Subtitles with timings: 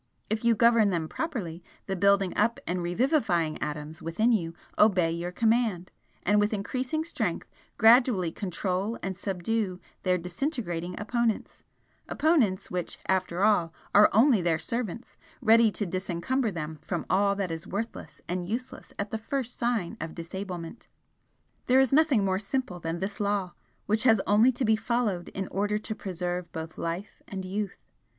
[0.31, 5.31] If you govern them properly, the building up and revivifying atoms within you obey your
[5.31, 5.91] command,
[6.23, 11.63] and with increasing strength gradually control and subdue their disintegrating opponents,
[12.09, 17.51] opponents which after all are only their servants, ready to disencumber them from all that
[17.51, 20.87] is worthless and useless at the first sign of disablement.
[21.67, 23.53] There is nothing more simple than this law,
[23.85, 27.85] which has only to be followed in order to preserve both life and youth.